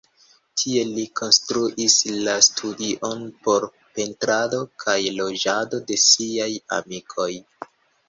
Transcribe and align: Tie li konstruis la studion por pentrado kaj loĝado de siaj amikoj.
Tie 0.59 0.85
li 0.93 1.03
konstruis 1.19 1.97
la 2.29 2.33
studion 2.47 3.23
por 3.45 3.69
pentrado 4.01 4.65
kaj 4.87 4.99
loĝado 5.21 5.85
de 5.93 6.03
siaj 6.11 6.53
amikoj. 6.83 7.33